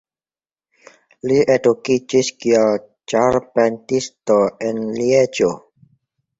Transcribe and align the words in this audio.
Li 1.31 1.37
edukiĝis 1.57 2.33
kiel 2.39 2.67
ĉarpentisto 3.15 4.41
en 4.71 4.85
Lieĝo. 4.99 5.55